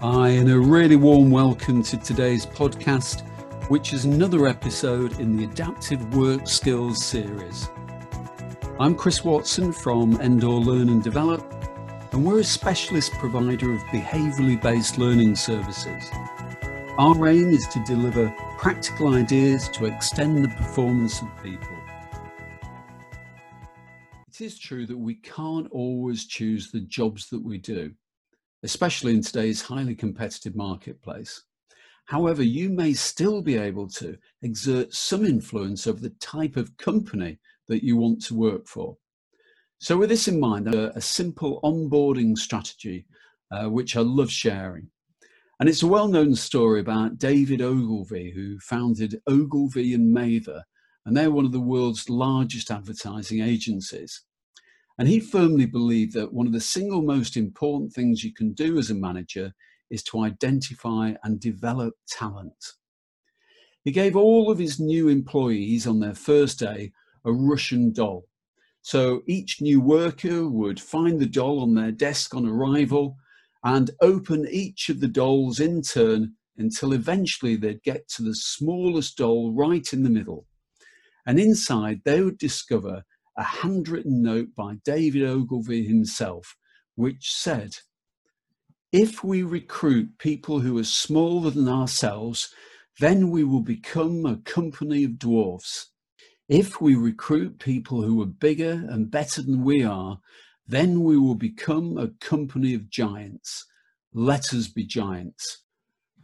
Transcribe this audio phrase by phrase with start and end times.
[0.00, 3.26] Hi, and a really warm welcome to today's podcast,
[3.68, 7.68] which is another episode in the Adaptive Work Skills series.
[8.78, 11.52] I'm Chris Watson from Endor Learn and Develop,
[12.12, 16.04] and we're a specialist provider of behaviourally based learning services.
[16.96, 21.76] Our aim is to deliver practical ideas to extend the performance of people.
[24.28, 27.94] It is true that we can't always choose the jobs that we do
[28.62, 31.42] especially in today's highly competitive marketplace.
[32.06, 37.38] However, you may still be able to exert some influence over the type of company
[37.68, 38.96] that you want to work for.
[39.78, 43.06] So, with this in mind, a, simple onboarding strategy,
[43.50, 44.90] uh, which I love sharing.
[45.60, 50.64] And it's a well known story about David Ogilvy, who founded Ogilvy and Mather,
[51.04, 54.22] and they're one of the world's largest advertising agencies.
[54.98, 58.78] And he firmly believed that one of the single most important things you can do
[58.78, 59.54] as a manager
[59.90, 62.72] is to identify and develop talent.
[63.84, 66.92] He gave all of his new employees on their first day
[67.24, 68.26] a Russian doll.
[68.82, 73.16] So each new worker would find the doll on their desk on arrival
[73.64, 79.16] and open each of the dolls in turn until eventually they'd get to the smallest
[79.16, 80.46] doll right in the middle.
[81.26, 83.04] And inside, they would discover
[83.38, 86.56] a handwritten note by David Ogilvy himself,
[86.96, 87.76] which said,
[88.92, 92.52] If we recruit people who are smaller than ourselves,
[92.98, 95.92] then we will become a company of dwarfs.
[96.48, 100.18] If we recruit people who are bigger and better than we are,
[100.66, 103.66] then we will become a company of giants.
[104.12, 105.62] Let us be giants.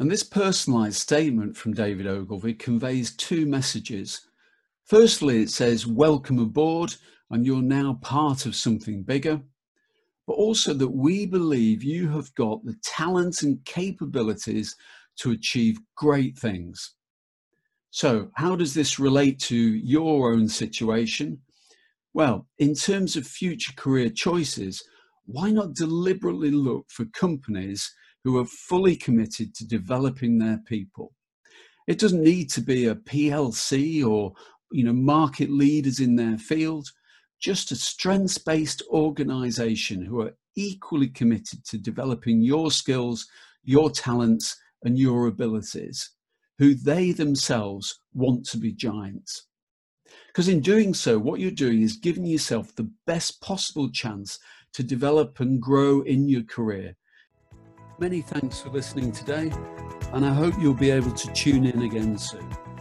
[0.00, 4.26] And this personalized statement from David Ogilvy conveys two messages.
[4.84, 6.94] Firstly, it says, Welcome aboard,
[7.30, 9.40] and you're now part of something bigger.
[10.26, 14.76] But also that we believe you have got the talents and capabilities
[15.16, 16.94] to achieve great things.
[17.90, 21.40] So, how does this relate to your own situation?
[22.12, 24.82] Well, in terms of future career choices,
[25.24, 27.90] why not deliberately look for companies
[28.22, 31.14] who are fully committed to developing their people?
[31.86, 34.32] It doesn't need to be a PLC or
[34.74, 36.90] you know, market leaders in their field,
[37.38, 43.28] just a strengths based organization who are equally committed to developing your skills,
[43.62, 46.10] your talents, and your abilities,
[46.58, 49.46] who they themselves want to be giants.
[50.26, 54.40] Because in doing so, what you're doing is giving yourself the best possible chance
[54.72, 56.96] to develop and grow in your career.
[58.00, 59.52] Many thanks for listening today,
[60.12, 62.73] and I hope you'll be able to tune in again soon.